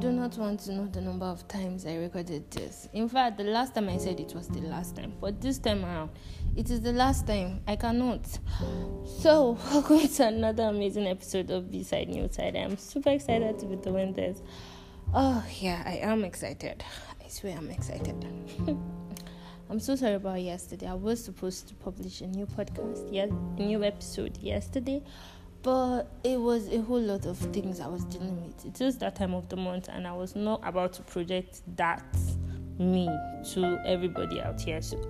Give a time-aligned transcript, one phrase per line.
[0.00, 2.88] do not want to know the number of times I recorded this.
[2.92, 5.84] In fact, the last time I said it was the last time, but this time
[5.84, 6.10] around,
[6.56, 7.62] it is the last time.
[7.66, 8.24] I cannot.
[9.20, 12.54] So, welcome to another amazing episode of B Side New Side.
[12.54, 14.40] I am super excited to be doing this.
[15.12, 16.84] Oh, yeah, I am excited.
[17.24, 18.24] I swear I'm excited.
[19.70, 20.86] I'm so sorry about yesterday.
[20.86, 25.02] I was supposed to publish a new podcast, yeah, a new episode yesterday
[25.62, 28.64] but it was a whole lot of things I was dealing with.
[28.64, 32.04] It was that time of the month, and I was not about to project that
[32.78, 33.08] me
[33.52, 34.80] to everybody out here.
[34.80, 35.00] So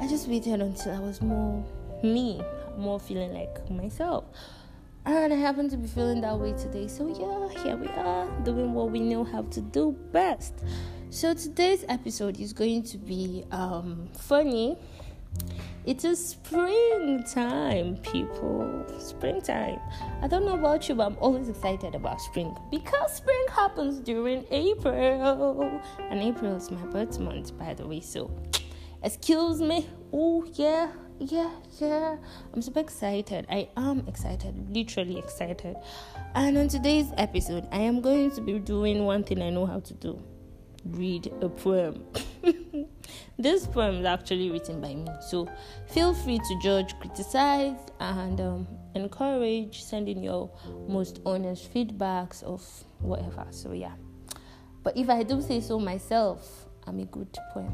[0.00, 1.64] I just waited until I was more
[2.02, 2.40] me,
[2.76, 4.24] more feeling like myself.
[5.04, 6.86] And I happen to be feeling that way today.
[6.86, 10.62] So, yeah, here we are doing what we know how to do best.
[11.10, 14.76] So, today's episode is going to be um, funny
[15.88, 18.84] it is springtime, people.
[18.98, 19.80] Springtime.
[20.20, 24.44] I don't know about you, but I'm always excited about spring because spring happens during
[24.50, 25.80] April.
[26.10, 28.00] And April is my birth month, by the way.
[28.00, 28.30] So,
[29.02, 29.88] excuse me.
[30.12, 32.16] Oh, yeah, yeah, yeah.
[32.52, 33.46] I'm super excited.
[33.48, 35.74] I am excited, literally excited.
[36.34, 39.80] And on today's episode, I am going to be doing one thing I know how
[39.80, 40.22] to do
[40.84, 42.04] read a poem.
[43.38, 45.48] this poem is actually written by me, so
[45.86, 50.50] feel free to judge, criticize, and um, encourage sending your
[50.88, 52.66] most honest feedbacks of
[52.98, 53.46] whatever.
[53.50, 53.92] So, yeah.
[54.82, 57.72] But if I do say so myself, I'm a good poem.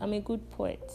[0.00, 0.90] I'm a good poet.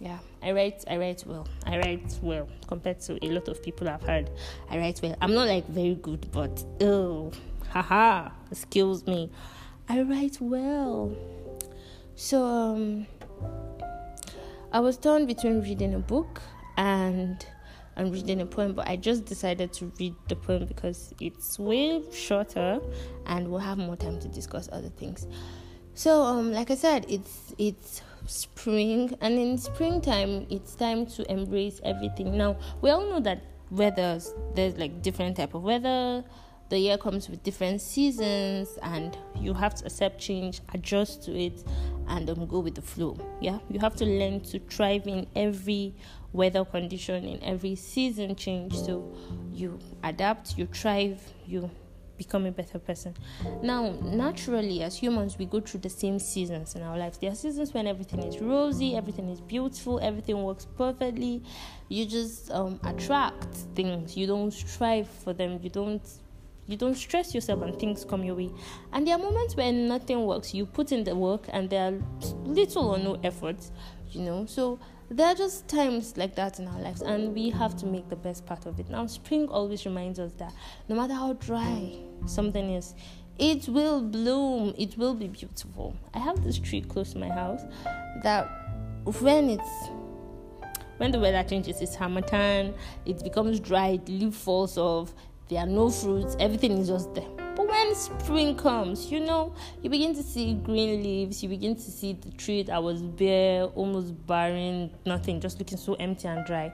[0.00, 0.84] Yeah, I write.
[0.88, 1.46] I write well.
[1.66, 4.30] I write well compared to a lot of people I've heard.
[4.70, 5.16] I write well.
[5.20, 7.32] I'm not like very good, but oh,
[7.70, 9.30] haha, excuse me.
[9.88, 11.16] I write well.
[12.14, 13.06] So um,
[14.72, 16.40] I was torn between reading a book
[16.76, 17.44] and
[17.96, 22.02] and reading a poem, but I just decided to read the poem because it's way
[22.10, 22.80] shorter
[23.26, 25.26] and we'll have more time to discuss other things.
[25.94, 31.80] So um, like I said, it's it's spring and in springtime it's time to embrace
[31.84, 32.36] everything.
[32.36, 36.22] Now we all know that weathers there's like different type of weather
[36.68, 41.64] the year comes with different seasons and you have to accept change adjust to it
[42.08, 43.16] and um, go with the flow.
[43.40, 43.58] Yeah?
[43.68, 45.94] You have to learn to thrive in every
[46.32, 48.74] weather condition in every season change.
[48.74, 49.14] So
[49.52, 51.70] you adapt you thrive you
[52.16, 53.14] become a better person.
[53.62, 57.18] Now naturally as humans we go through the same seasons in our lives.
[57.18, 61.42] There are seasons when everything is rosy everything is beautiful everything works perfectly.
[61.88, 64.16] You just um, attract things.
[64.16, 65.60] You don't strive for them.
[65.62, 66.06] You don't
[66.66, 68.50] you don't stress yourself and things come your way.
[68.92, 70.54] And there are moments when nothing works.
[70.54, 71.98] You put in the work and there are
[72.44, 73.72] little or no efforts,
[74.10, 74.46] you know.
[74.46, 74.78] So
[75.10, 78.16] there are just times like that in our lives, and we have to make the
[78.16, 78.88] best part of it.
[78.88, 80.54] Now, spring always reminds us that
[80.88, 82.94] no matter how dry something is,
[83.38, 85.94] it will bloom, it will be beautiful.
[86.14, 87.62] I have this tree close to my house
[88.22, 88.48] that
[89.04, 89.88] when it's
[90.98, 92.74] when the weather changes, it's Harmattan,
[93.04, 95.12] it becomes dry, the leaf falls off,
[95.48, 97.28] there are no fruits, everything is just there.
[97.54, 101.90] But when spring comes, you know, you begin to see green leaves, you begin to
[101.90, 106.72] see the tree that was bare, almost barren, nothing, just looking so empty and dry.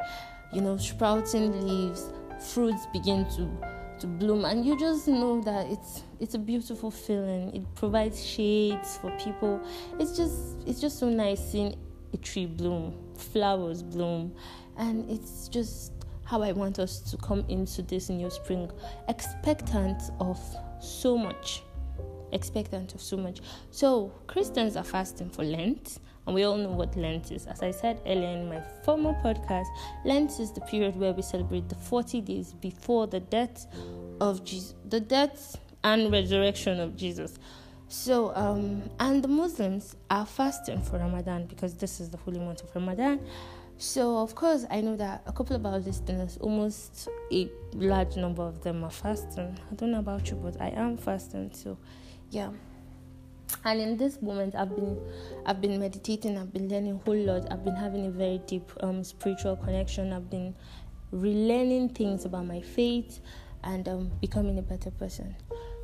[0.52, 3.48] You know, sprouting leaves, fruits begin to
[3.98, 7.54] to bloom and you just know that it's it's a beautiful feeling.
[7.54, 9.60] It provides shades for people.
[9.98, 11.74] It's just it's just so nice seeing
[12.12, 14.34] a tree bloom, flowers bloom,
[14.76, 15.97] and it's just
[16.28, 18.70] how I want us to come into this new spring
[19.08, 20.38] expectant of
[20.78, 21.62] so much.
[22.32, 23.40] Expectant of so much.
[23.70, 27.46] So, Christians are fasting for Lent, and we all know what Lent is.
[27.46, 29.64] As I said earlier in my former podcast,
[30.04, 33.66] Lent is the period where we celebrate the 40 days before the death
[34.20, 37.38] of Jesus, the death and resurrection of Jesus.
[37.88, 42.62] So, um, and the Muslims are fasting for Ramadan because this is the holy month
[42.62, 43.20] of Ramadan.
[43.80, 48.42] So, of course, I know that a couple of our listeners, almost a large number
[48.42, 49.56] of them, are fasting.
[49.70, 51.52] I don't know about you, but I am fasting.
[51.52, 51.78] So,
[52.30, 52.50] yeah.
[53.64, 55.00] And in this moment, I've been,
[55.46, 56.36] I've been meditating.
[56.36, 57.52] I've been learning a whole lot.
[57.52, 60.12] I've been having a very deep um, spiritual connection.
[60.12, 60.56] I've been
[61.14, 63.20] relearning things about my faith
[63.62, 65.36] and um, becoming a better person.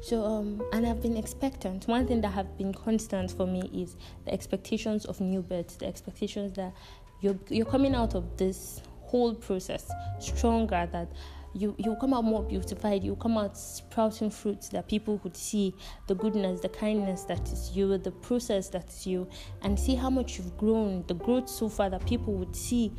[0.03, 1.87] So, um, and I've been expectant.
[1.87, 5.87] One thing that have been constant for me is the expectations of new birth, the
[5.87, 6.75] expectations that
[7.25, 11.09] you're you're coming out of this whole process stronger that
[11.55, 15.75] you you come out more beautified you come out sprouting fruits that people would see
[16.06, 19.26] the goodness the kindness that is you the process that is you
[19.62, 22.93] and see how much you've grown the growth so far that people would see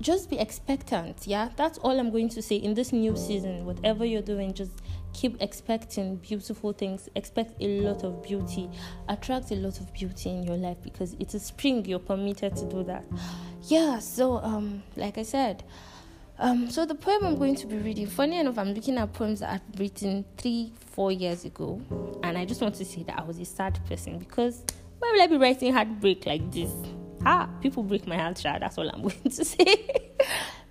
[0.00, 1.26] just be expectant.
[1.26, 3.64] Yeah, that's all I'm going to say in this new season.
[3.64, 4.82] Whatever you're doing, just
[5.12, 7.08] keep expecting beautiful things.
[7.14, 8.70] Expect a lot of beauty.
[9.08, 11.84] Attract a lot of beauty in your life because it's a spring.
[11.84, 13.04] You're permitted to do that.
[13.64, 13.98] Yeah.
[13.98, 15.64] So, um, like I said.
[16.38, 19.40] Um, so the poem I'm going to be reading, funny enough, I'm looking at poems
[19.40, 21.80] that I've written three, four years ago,
[22.24, 24.64] and I just want to say that I was a sad person because
[24.98, 26.72] why will I be writing heartbreak like this?
[27.24, 28.62] ah, people break my heart, child.
[28.62, 30.11] That's all I'm going to say.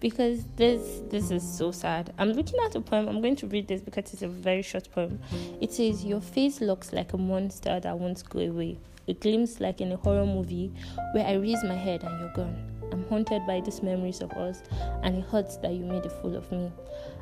[0.01, 2.13] Because this this is so sad.
[2.17, 3.07] I'm looking at a poem.
[3.07, 5.19] I'm going to read this because it's a very short poem.
[5.61, 8.79] It says, Your face looks like a monster that won't go away.
[9.07, 10.73] It gleams like in a horror movie
[11.13, 12.67] where I raise my head and you're gone.
[12.91, 14.63] I'm haunted by these memories of us,
[15.01, 16.69] and it hurts that you made a fool of me.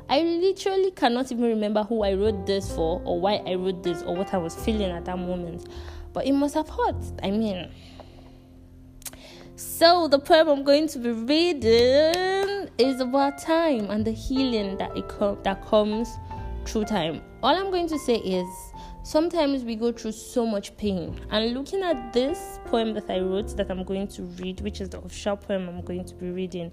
[0.08, 4.02] I literally cannot even remember who I wrote this for, or why I wrote this,
[4.02, 5.68] or what I was feeling at that moment.
[6.12, 6.96] But it must have hurt.
[7.22, 7.70] I mean,
[9.60, 14.96] so, the poem I'm going to be reading is about time and the healing that
[14.96, 16.08] it com- that comes
[16.64, 17.22] through time.
[17.42, 18.46] All I'm going to say is
[19.02, 21.18] sometimes we go through so much pain.
[21.30, 24.90] And looking at this poem that I wrote that I'm going to read, which is
[24.90, 26.72] the official poem I'm going to be reading,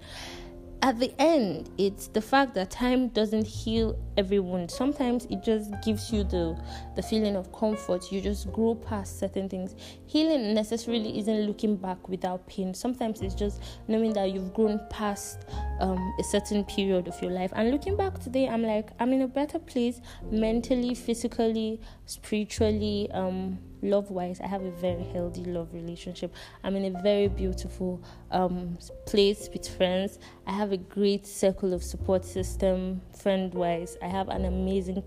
[0.82, 4.70] at the end, it's the fact that time doesn't heal every wound.
[4.70, 6.56] Sometimes it just gives you the
[6.94, 8.12] the feeling of comfort.
[8.12, 9.74] You just grow past certain things.
[10.06, 12.74] Healing necessarily isn't looking back without pain.
[12.74, 15.46] Sometimes it's just knowing that you've grown past
[15.80, 17.52] um, a certain period of your life.
[17.56, 23.10] And looking back today, I'm like, I'm in a better place mentally, physically, spiritually.
[23.12, 26.34] Um, love wise i have a very healthy love relationship.
[26.64, 30.18] I'm in a very beautiful um, place with friends.
[30.46, 33.96] I have a great circle of support system friend wise.
[34.02, 35.02] I have an amazing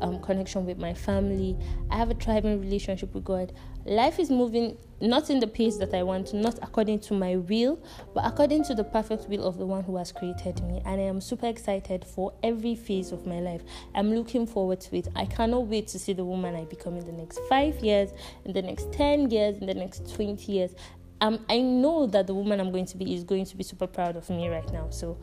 [0.00, 1.56] um, connection with my family.
[1.90, 3.52] I have a thriving relationship with god
[3.84, 7.82] life is moving not in the pace that I want, not according to my will,
[8.14, 10.80] but according to the perfect will of the one who has created me.
[10.84, 13.62] And I am super excited for every phase of my life.
[13.94, 15.08] I'm looking forward to it.
[15.16, 18.10] I cannot wait to see the woman I become in the next five years,
[18.44, 20.74] in the next 10 years, in the next 20 years.
[21.20, 23.88] Um, I know that the woman I'm going to be is going to be super
[23.88, 24.88] proud of me right now.
[24.90, 25.18] So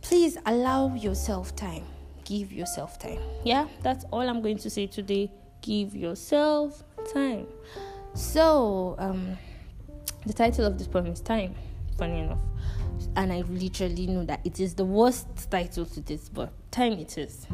[0.00, 1.84] please allow yourself time.
[2.24, 3.20] Give yourself time.
[3.44, 5.30] Yeah, that's all I'm going to say today.
[5.60, 7.46] Give yourself time.
[8.14, 9.36] So, um,
[10.26, 11.54] the title of this poem is Time,
[11.98, 12.38] funny enough.
[13.16, 17.18] And I literally know that it is the worst title to this, but time it
[17.18, 17.46] is.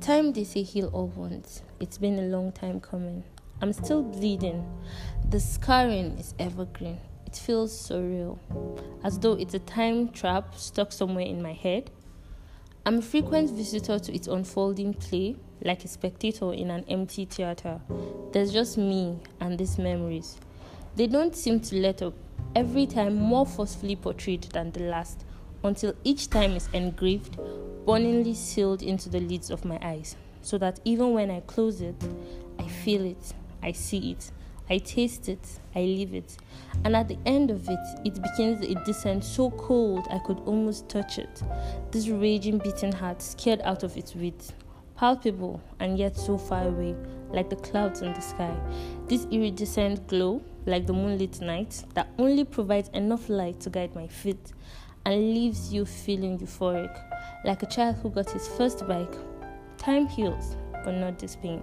[0.00, 1.62] Time they say heal all wounds.
[1.80, 3.24] It's been a long time coming.
[3.60, 4.66] I'm still bleeding.
[5.30, 6.98] The scarring is evergreen.
[7.26, 8.38] It feels surreal,
[9.04, 11.90] as though it's a time trap stuck somewhere in my head.
[12.84, 17.80] I'm a frequent visitor to its unfolding play, like a spectator in an empty theater.
[18.32, 20.36] There's just me and these memories.
[20.96, 22.14] They don't seem to let up,
[22.56, 25.24] every time more forcefully portrayed than the last,
[25.62, 27.38] until each time is engraved,
[27.86, 31.94] burningly sealed into the lids of my eyes, so that even when I close it,
[32.58, 33.32] I feel it,
[33.62, 34.32] I see it,
[34.72, 35.46] I taste it,
[35.76, 36.38] I live it.
[36.84, 40.88] And at the end of it, it begins a descent so cold I could almost
[40.88, 41.42] touch it.
[41.90, 44.54] This raging, beating heart scared out of its wits
[44.96, 46.94] palpable and yet so far away,
[47.28, 48.56] like the clouds in the sky.
[49.08, 54.06] This iridescent glow, like the moonlit night, that only provides enough light to guide my
[54.06, 54.52] feet
[55.04, 56.96] and leaves you feeling euphoric,
[57.44, 59.16] like a child who got his first bike.
[59.76, 61.62] Time heals, but not this pain.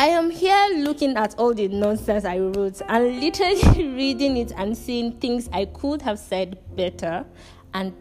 [0.00, 4.74] I am here looking at all the nonsense I wrote and literally reading it and
[4.74, 7.26] seeing things I could have said better
[7.74, 7.92] and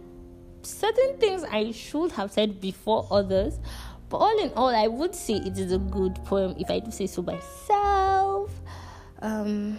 [0.62, 3.60] certain things I should have said before others.
[4.08, 6.90] But all in all, I would say it is a good poem if I do
[6.90, 8.50] say so myself.
[9.22, 9.78] Um,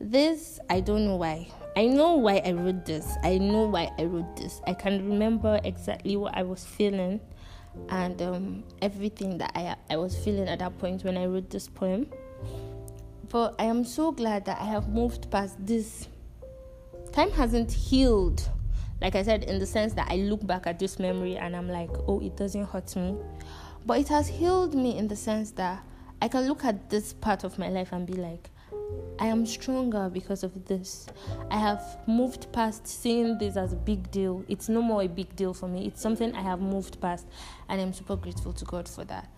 [0.00, 1.48] this, I don't know why.
[1.76, 3.14] I know why I wrote this.
[3.22, 4.62] I know why I wrote this.
[4.66, 7.20] I can remember exactly what I was feeling
[7.88, 11.68] and um, everything that I, I was feeling at that point when I wrote this
[11.68, 12.06] poem.
[13.28, 16.08] But I am so glad that I have moved past this.
[17.12, 18.48] Time hasn't healed
[19.02, 21.68] like I said, in the sense that I look back at this memory and I'm
[21.68, 23.16] like, oh, it doesn't hurt me.
[23.84, 25.82] But it has healed me in the sense that
[26.22, 28.48] I can look at this part of my life and be like,
[29.22, 31.06] I am stronger because of this.
[31.48, 34.44] I have moved past seeing this as a big deal.
[34.48, 35.86] It's no more a big deal for me.
[35.86, 37.28] It's something I have moved past,
[37.68, 39.28] and I'm super grateful to God for that.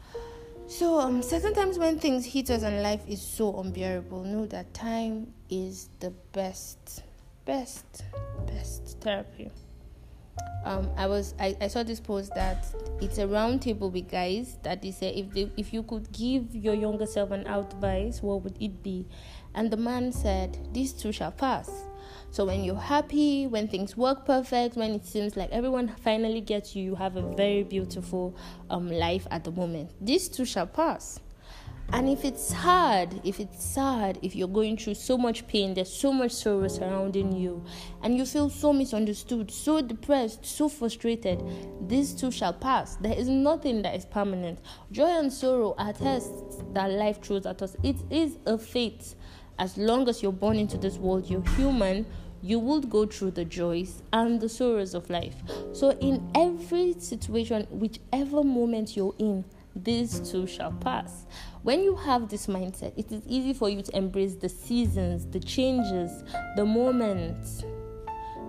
[0.68, 4.72] So, um, certain times when things hit us and life is so unbearable, know that
[4.72, 7.02] time is the best,
[7.44, 8.04] best
[8.46, 9.50] best therapy.
[10.64, 12.66] Um, I was I, I saw this post that
[13.00, 16.54] it's a round table with guys that they say if they, if you could give
[16.54, 19.06] your younger self an advice, what would it be?
[19.54, 21.84] And the man said, "This too shall pass."
[22.30, 26.74] So when you're happy, when things work perfect, when it seems like everyone finally gets
[26.74, 28.34] you, you have a very beautiful
[28.70, 29.92] um, life at the moment.
[30.00, 31.20] This too shall pass.
[31.92, 35.92] And if it's hard, if it's sad, if you're going through so much pain, there's
[35.92, 37.64] so much sorrow surrounding you,
[38.02, 41.42] and you feel so misunderstood, so depressed, so frustrated,
[41.80, 42.96] this too shall pass.
[42.96, 44.58] There is nothing that is permanent.
[44.90, 47.76] Joy and sorrow are tests that life throws at us.
[47.82, 49.14] It is a fate.
[49.58, 52.06] As long as you're born into this world, you're human,
[52.42, 55.36] you will go through the joys and the sorrows of life.
[55.72, 61.26] So, in every situation, whichever moment you're in, this too shall pass.
[61.62, 65.40] When you have this mindset, it is easy for you to embrace the seasons, the
[65.40, 66.24] changes,
[66.56, 67.64] the moments,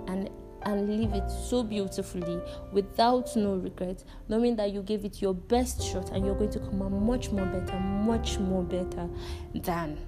[0.08, 0.30] and
[0.66, 2.42] and live it so beautifully
[2.72, 6.60] without no regret, knowing that you gave it your best shot and you're going to
[6.60, 9.08] come out much more better, much more better
[9.54, 10.00] than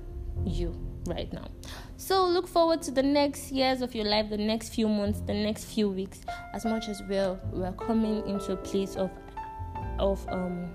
[0.46, 1.48] you right now.
[1.98, 5.34] So look forward to the next years of your life, the next few months, the
[5.34, 6.22] next few weeks,
[6.54, 9.12] as much as we're we're coming into a place of
[10.00, 10.70] of um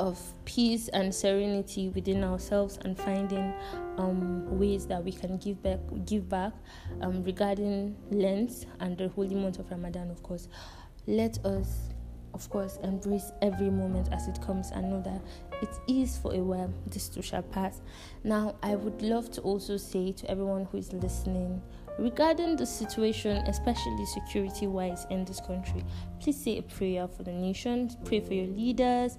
[0.00, 3.52] of peace and serenity within ourselves and finding
[3.98, 6.54] um, ways that we can give back give back
[7.02, 10.48] um, regarding Lent and the holy month of Ramadan of course.
[11.06, 11.90] Let us
[12.32, 15.20] of course embrace every moment as it comes and know that
[15.60, 16.72] it is for a while.
[16.86, 17.82] This too shall pass.
[18.24, 21.60] Now I would love to also say to everyone who is listening
[21.98, 25.84] regarding the situation especially security wise in this country
[26.18, 27.94] please say a prayer for the nation.
[28.06, 29.18] Pray for your leaders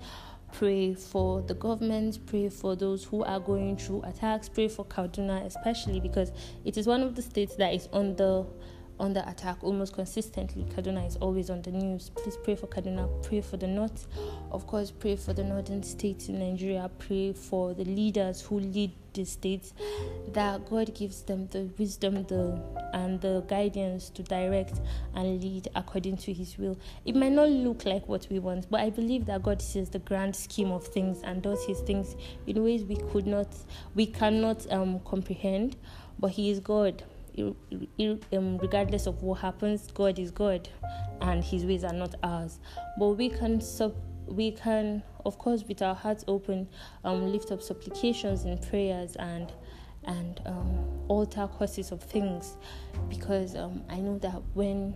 [0.53, 5.45] pray for the government, pray for those who are going through attacks, pray for Kaduna
[5.45, 6.31] especially because
[6.65, 8.45] it is one of the states that is the
[8.99, 10.63] under attack almost consistently.
[10.75, 12.11] Kaduna is always on the news.
[12.15, 14.07] Please pray for Kaduna, pray for the north.
[14.51, 18.91] Of course, pray for the northern states in Nigeria, pray for the leaders who lead
[19.13, 19.73] the states
[20.33, 22.61] that God gives them the wisdom the
[22.93, 24.81] and the guidance to direct
[25.15, 26.77] and lead according to his will.
[27.05, 29.99] It might not look like what we want, but I believe that God sees the
[29.99, 32.15] grand scheme of things and does his things
[32.47, 33.47] in ways we could not
[33.95, 35.77] we cannot um, comprehend,
[36.19, 37.03] but he is God
[37.37, 40.67] um, regardless of what happens, God is God,
[41.21, 42.59] and His ways are not ours.
[42.97, 43.95] But we can sub,
[44.31, 46.67] we can, of course, with our hearts open,
[47.03, 49.51] um, lift up supplications and prayers and
[50.05, 52.57] and um, alter causes of things,
[53.07, 54.95] because um, I know that when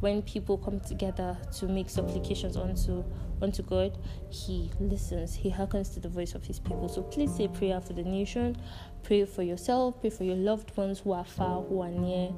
[0.00, 3.04] when people come together to make supplications unto
[3.40, 3.98] unto God,
[4.30, 6.88] He listens, He hearkens to the voice of His people.
[6.88, 8.56] So please say prayer for the nation,
[9.02, 12.30] pray for yourself, pray for your loved ones who are far, who are near,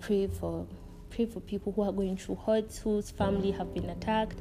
[0.00, 0.66] pray for
[1.10, 4.40] pray for people who are going through hurts, whose family have been attacked,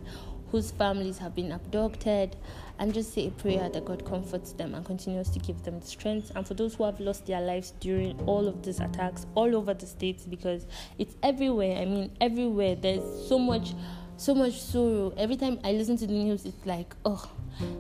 [0.53, 2.36] whose families have been abducted,
[2.77, 5.88] and just say a prayer that God comforts them and continues to give them the
[5.88, 6.31] strength.
[6.36, 9.74] And for those who have lost their lives during all of these attacks all over
[9.74, 10.67] the states, because
[11.00, 11.81] it's everywhere.
[11.81, 12.75] I mean, everywhere.
[12.75, 13.74] There's so much,
[14.17, 15.12] so much sorrow.
[15.17, 17.31] Every time I listen to the news, it's like, oh.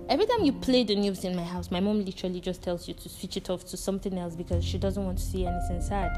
[0.09, 2.95] Every time you play the news in my house, my mom literally just tells you
[2.95, 6.11] to switch it off to something else because she doesn't want to see anything sad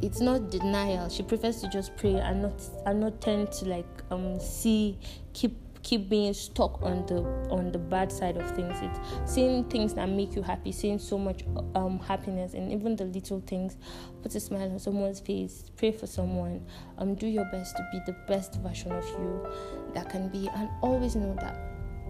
[0.00, 1.08] it's not denial.
[1.08, 4.98] She prefers to just pray and not and not tend to like um see
[5.32, 8.76] keep keep being stuck on the on the bad side of things.
[8.82, 13.04] It's seeing things that make you happy, seeing so much um happiness and even the
[13.04, 13.76] little things.
[14.22, 16.66] Put a smile on someone's face, pray for someone,
[16.98, 19.46] um do your best to be the best version of you
[19.94, 21.58] that can be and always know that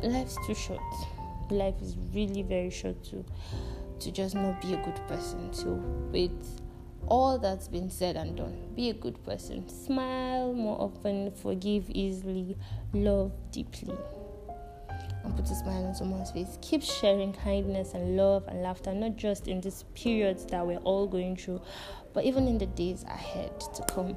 [0.02, 0.80] life's too short.
[1.50, 3.24] Life is really very short to
[4.00, 5.52] to just not be a good person.
[5.52, 5.72] So
[6.12, 6.60] with
[7.08, 8.72] all that's been said and done.
[8.74, 9.68] Be a good person.
[9.68, 12.56] Smile more often, forgive easily,
[12.92, 13.94] love deeply.
[15.24, 16.58] And put a smile on someone's face.
[16.62, 21.06] Keep sharing kindness and love and laughter, not just in these periods that we're all
[21.06, 21.60] going through,
[22.14, 24.16] but even in the days ahead to come.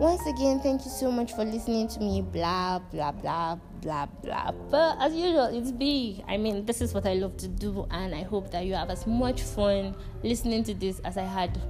[0.00, 2.22] Once again, thank you so much for listening to me.
[2.22, 4.50] Blah, blah, blah, blah, blah.
[4.70, 6.24] But as usual, it's big.
[6.26, 8.90] I mean, this is what I love to do, and I hope that you have
[8.90, 11.60] as much fun listening to this as I had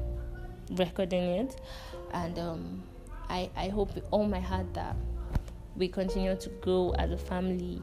[0.71, 1.61] recording it.
[2.13, 2.83] And um,
[3.29, 4.97] I, I hope with all my heart that
[5.77, 7.83] we continue to grow as a family.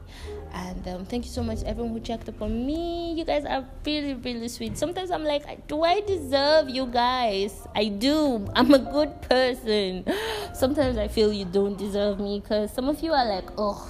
[0.52, 3.14] And um, thank you so much everyone who checked up on me.
[3.14, 4.78] You guys are really really sweet.
[4.78, 7.66] Sometimes i'm like do i deserve you guys?
[7.74, 8.48] I do.
[8.54, 10.04] I'm a good person.
[10.54, 13.88] Sometimes i feel you don't deserve me because some of you are like oh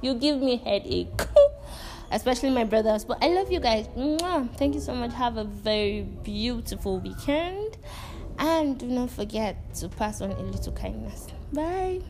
[0.00, 1.20] you give me headache.
[2.10, 3.04] Especially my brothers.
[3.04, 3.86] But i love you guys.
[3.96, 4.54] Mwah.
[4.56, 5.12] thank you so much.
[5.12, 7.76] Have a very beautiful weekend
[8.42, 11.28] and do not forget to pass on a little kindness.
[11.52, 12.00] Bye.